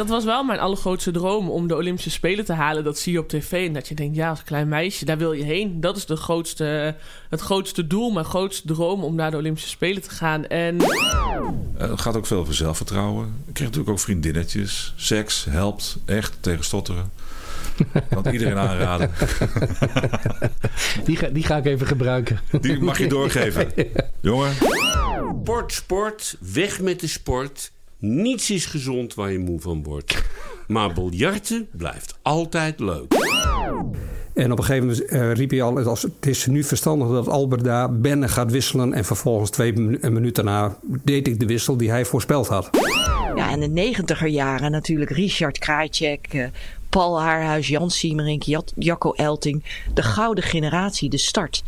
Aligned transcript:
dat 0.00 0.08
was 0.08 0.24
wel 0.24 0.44
mijn 0.44 0.58
allergrootste 0.58 1.10
droom 1.10 1.50
om 1.50 1.68
de 1.68 1.76
Olympische 1.76 2.10
Spelen 2.10 2.44
te 2.44 2.52
halen. 2.52 2.84
Dat 2.84 2.98
zie 2.98 3.12
je 3.12 3.18
op 3.18 3.28
tv 3.28 3.66
en 3.66 3.72
dat 3.72 3.88
je 3.88 3.94
denkt, 3.94 4.16
ja, 4.16 4.28
als 4.28 4.42
klein 4.42 4.68
meisje, 4.68 5.04
daar 5.04 5.18
wil 5.18 5.32
je 5.32 5.42
heen. 5.42 5.80
Dat 5.80 5.96
is 5.96 6.06
de 6.06 6.16
grootste, 6.16 6.94
het 7.28 7.40
grootste 7.40 7.86
doel, 7.86 8.10
mijn 8.10 8.24
grootste 8.24 8.66
droom 8.66 9.04
om 9.04 9.14
naar 9.14 9.30
de 9.30 9.36
Olympische 9.36 9.68
Spelen 9.68 10.02
te 10.02 10.10
gaan. 10.10 10.46
En... 10.46 10.80
Eh, 10.80 11.90
het 11.90 12.00
gaat 12.00 12.16
ook 12.16 12.26
veel 12.26 12.38
over 12.38 12.54
zelfvertrouwen. 12.54 13.26
Ik 13.46 13.54
kreeg 13.54 13.66
natuurlijk 13.66 13.90
ook 13.90 14.00
vriendinnetjes. 14.00 14.92
Seks 14.96 15.44
helpt 15.44 15.96
echt 16.04 16.36
tegen 16.40 16.64
stotteren. 16.64 17.12
Kan 18.08 18.32
iedereen 18.32 18.58
aanraden. 18.68 19.10
Die 21.04 21.16
ga, 21.16 21.28
die 21.28 21.42
ga 21.42 21.56
ik 21.56 21.66
even 21.66 21.86
gebruiken. 21.86 22.40
Die 22.60 22.80
mag 22.80 22.98
je 22.98 23.06
doorgeven. 23.06 23.72
Jongen. 24.20 24.52
Sport, 25.42 25.72
sport, 25.72 26.36
weg 26.40 26.80
met 26.80 27.00
de 27.00 27.06
sport. 27.06 27.70
Niets 28.00 28.50
is 28.50 28.66
gezond 28.66 29.14
waar 29.14 29.32
je 29.32 29.38
moe 29.38 29.60
van 29.60 29.82
wordt. 29.82 30.22
Maar 30.66 30.92
biljarten 30.92 31.68
blijft 31.72 32.18
altijd 32.22 32.80
leuk. 32.80 33.14
En 34.34 34.52
op 34.52 34.58
een 34.58 34.64
gegeven 34.64 34.88
moment 34.88 35.12
uh, 35.12 35.32
riep 35.32 35.50
hij 35.50 35.62
al: 35.62 35.76
het 35.76 36.26
is 36.26 36.46
nu 36.46 36.64
verstandig 36.64 37.08
dat 37.08 37.28
Albert 37.28 37.64
daar 37.64 37.98
Benne 37.98 38.28
gaat 38.28 38.50
wisselen. 38.50 38.92
En 38.92 39.04
vervolgens 39.04 39.50
twee 39.50 39.72
minuten 39.72 40.44
daarna 40.44 40.76
deed 41.04 41.28
ik 41.28 41.40
de 41.40 41.46
wissel 41.46 41.76
die 41.76 41.90
hij 41.90 42.04
voorspeld 42.04 42.48
had. 42.48 42.68
Ja, 43.36 43.50
en 43.50 43.60
de 43.60 43.68
negentiger 43.68 44.28
jaren 44.28 44.70
natuurlijk 44.70 45.10
Richard 45.10 45.58
Krajcek, 45.58 46.34
uh, 46.34 46.46
Paul 46.88 47.20
Haarhuis, 47.20 47.68
Jan 47.68 47.90
Siemerink, 47.90 48.42
Jacco 48.76 49.12
Elting. 49.12 49.64
De 49.94 50.02
gouden 50.02 50.44
generatie, 50.44 51.10
de 51.10 51.18
start. 51.18 51.62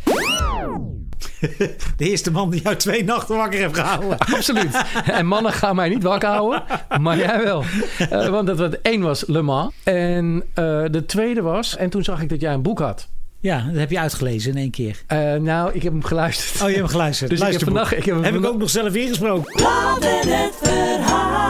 De 1.97 2.09
eerste 2.09 2.31
man 2.31 2.49
die 2.49 2.61
jou 2.61 2.75
twee 2.75 3.03
nachten 3.03 3.35
wakker 3.35 3.59
heeft 3.59 3.77
gehouden. 3.77 4.17
Absoluut. 4.35 4.83
En 5.05 5.25
mannen 5.25 5.53
gaan 5.53 5.75
mij 5.75 5.89
niet 5.89 6.03
wakker 6.03 6.29
houden, 6.29 6.63
maar 6.99 7.17
jij 7.17 7.43
wel. 7.43 7.63
Uh, 8.11 8.27
want 8.27 8.47
dat, 8.47 8.57
wat 8.57 8.73
één 8.73 9.01
was 9.01 9.23
Le 9.27 9.41
Mans. 9.41 9.73
En 9.83 10.35
uh, 10.35 10.43
de 10.91 11.03
tweede 11.05 11.41
was, 11.41 11.77
en 11.77 11.89
toen 11.89 12.03
zag 12.03 12.21
ik 12.21 12.29
dat 12.29 12.41
jij 12.41 12.53
een 12.53 12.61
boek 12.61 12.79
had. 12.79 13.07
Ja, 13.39 13.65
dat 13.67 13.75
heb 13.75 13.89
je 13.89 13.99
uitgelezen 13.99 14.51
in 14.51 14.57
één 14.57 14.71
keer. 14.71 15.03
Uh, 15.07 15.33
nou, 15.33 15.73
ik 15.73 15.83
heb 15.83 15.91
hem 15.91 16.03
geluisterd. 16.03 16.53
Oh, 16.53 16.59
je 16.59 16.65
hebt 16.65 16.77
hem 16.77 16.87
geluisterd. 16.87 17.29
Dus 17.29 17.41
ik 17.41 17.51
heb, 17.51 17.63
vannacht, 17.63 17.91
ik 17.91 18.05
heb, 18.05 18.15
hem 18.15 18.23
heb 18.23 18.35
ik 18.35 18.45
ook 18.45 18.57
nog 18.57 18.69
zelf 18.69 18.95
ingesproken. 18.95 19.61
Laat 19.61 20.03
in 20.03 20.29
het 20.31 20.55
verhaal. 20.61 21.43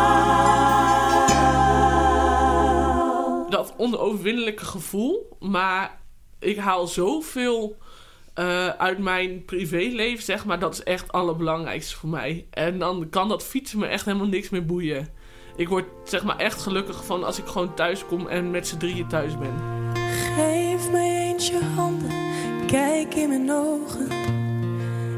Dat 3.49 3.73
onoverwinnelijke 3.77 4.65
gevoel, 4.65 5.37
maar 5.39 5.99
ik 6.39 6.57
haal 6.57 6.87
zoveel 6.87 7.77
uh, 8.39 8.67
uit 8.67 8.99
mijn 8.99 9.45
privéleven, 9.45 10.23
zeg 10.23 10.45
maar. 10.45 10.59
Dat 10.59 10.73
is 10.73 10.83
echt 10.83 11.01
het 11.01 11.11
allerbelangrijkste 11.11 11.95
voor 11.95 12.09
mij. 12.09 12.45
En 12.49 12.79
dan 12.79 13.07
kan 13.09 13.29
dat 13.29 13.43
fietsen 13.43 13.79
me 13.79 13.85
echt 13.85 14.05
helemaal 14.05 14.27
niks 14.27 14.49
meer 14.49 14.65
boeien. 14.65 15.07
Ik 15.55 15.69
word 15.69 15.85
zeg 16.03 16.23
maar 16.23 16.37
echt 16.37 16.61
gelukkig 16.61 17.05
van 17.05 17.23
als 17.23 17.39
ik 17.39 17.45
gewoon 17.45 17.75
thuis 17.75 18.05
kom 18.05 18.27
en 18.27 18.51
met 18.51 18.67
z'n 18.67 18.77
drieën 18.77 19.07
thuis 19.07 19.37
ben. 19.37 19.53
Geef 20.35 20.91
mij 20.91 21.31
eens 21.31 21.47
je 21.47 21.63
handen, 21.75 22.11
kijk 22.67 23.15
in 23.15 23.29
mijn 23.29 23.51
ogen. 23.51 24.07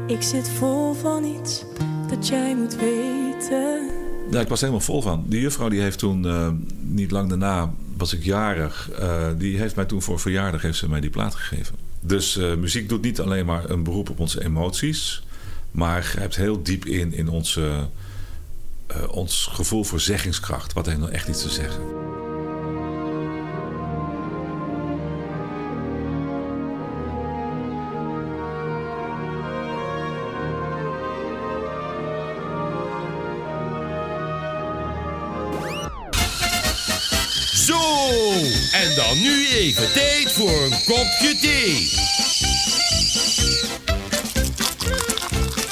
Ik 0.06 0.22
zit 0.22 0.48
vol 0.48 0.92
van 0.92 1.24
iets 1.24 1.64
dat 2.08 2.28
jij 2.28 2.56
moet 2.56 2.76
weten. 2.76 3.90
Ja, 4.30 4.40
ik 4.40 4.48
was 4.48 4.60
helemaal 4.60 4.80
vol 4.80 5.02
van. 5.02 5.24
Die 5.26 5.40
juffrouw 5.40 5.68
die 5.68 5.80
heeft 5.80 5.98
toen, 5.98 6.26
uh, 6.26 6.48
niet 6.80 7.10
lang 7.10 7.28
daarna, 7.28 7.72
was 7.96 8.12
ik 8.12 8.24
jarig. 8.24 8.90
Uh, 9.00 9.26
die 9.36 9.58
heeft 9.58 9.76
mij 9.76 9.84
toen 9.84 10.02
voor 10.02 10.20
verjaardag 10.20 10.62
heeft 10.62 10.78
ze 10.78 10.88
mij 10.88 11.00
die 11.00 11.10
plaat 11.10 11.34
gegeven. 11.34 11.85
Dus 12.06 12.36
uh, 12.36 12.54
muziek 12.54 12.88
doet 12.88 13.02
niet 13.02 13.20
alleen 13.20 13.46
maar 13.46 13.70
een 13.70 13.82
beroep 13.82 14.10
op 14.10 14.20
onze 14.20 14.44
emoties, 14.44 15.22
maar 15.70 16.02
grijpt 16.02 16.36
heel 16.36 16.62
diep 16.62 16.84
in 16.84 17.12
in 17.12 17.28
onze, 17.28 17.88
uh, 18.90 19.08
ons 19.08 19.48
gevoel 19.52 19.84
voor 19.84 20.00
zeggingskracht. 20.00 20.72
Wat 20.72 20.86
heeft 20.86 20.98
nou 20.98 21.12
echt 21.12 21.28
iets 21.28 21.42
te 21.42 21.50
zeggen? 21.50 22.05
Zo, 37.66 37.80
en 38.72 38.94
dan 38.94 39.22
nu 39.22 39.46
even 39.48 39.92
tijd 39.92 40.32
voor 40.32 40.64
een 40.64 40.70
kopje 40.70 41.36
thee. 41.40 41.90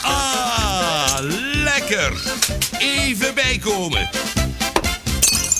Ah, 0.02 1.16
lekker. 1.64 2.22
Even 2.78 3.34
bijkomen. 3.34 4.08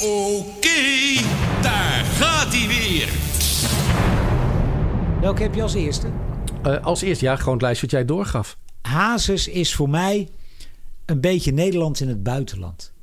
Oké, 0.02 0.06
okay, 0.06 1.20
daar 1.62 2.04
gaat 2.04 2.52
hij 2.54 2.66
weer. 2.68 3.08
Welke 5.20 5.42
heb 5.42 5.54
je 5.54 5.62
als 5.62 5.74
eerste? 5.74 6.06
Uh, 6.66 6.84
als 6.84 7.02
eerste, 7.02 7.24
ja, 7.24 7.36
gewoon 7.36 7.54
het 7.54 7.62
lijstje 7.62 7.86
wat 7.86 7.94
jij 7.94 8.04
doorgaf. 8.04 8.56
Hazes 8.82 9.48
is 9.48 9.74
voor 9.74 9.88
mij 9.88 10.28
een 11.06 11.20
beetje 11.20 11.52
Nederland 11.52 12.00
in 12.00 12.08
het 12.08 12.22
buitenland. 12.22 12.93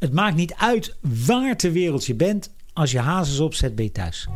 Het 0.00 0.12
maakt 0.12 0.36
niet 0.36 0.54
uit 0.54 0.96
waar 1.26 1.56
ter 1.56 1.72
wereld 1.72 2.06
je 2.06 2.14
bent. 2.14 2.50
Als 2.72 2.90
je 2.90 2.98
hazes 2.98 3.38
opzet, 3.38 3.74
ben 3.74 3.84
je 3.84 3.92
thuis. 3.92 4.28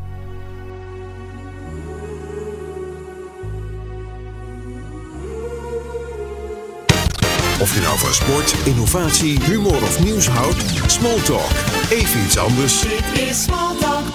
Of 7.61 7.75
je 7.75 7.81
nou 7.81 7.99
van 7.99 8.15
sport, 8.15 8.67
innovatie, 8.67 9.45
humor 9.45 9.83
of 9.83 10.05
nieuws 10.05 10.27
houdt, 10.27 10.65
Smalltalk. 10.87 11.51
Even 11.91 12.25
iets 12.25 12.39
anders. 12.39 12.81
Dit 12.81 13.29
is 13.29 13.43
Smalltalk 13.43 14.13